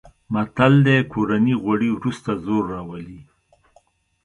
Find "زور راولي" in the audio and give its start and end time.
2.45-3.19